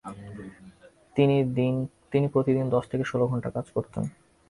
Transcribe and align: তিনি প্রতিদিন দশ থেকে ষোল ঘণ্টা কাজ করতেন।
তিনি 2.11 2.27
প্রতিদিন 2.33 2.65
দশ 2.75 2.83
থেকে 2.91 3.03
ষোল 3.03 3.21
ঘণ্টা 3.31 3.49
কাজ 3.55 3.65
করতেন। 3.75 4.03